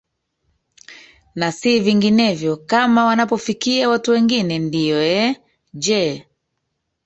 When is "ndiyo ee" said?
4.59-5.25